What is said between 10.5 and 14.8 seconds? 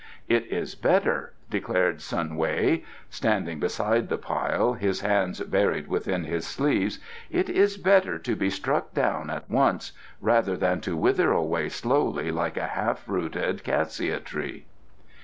than to wither away slowly like a half uprooted cassia tree."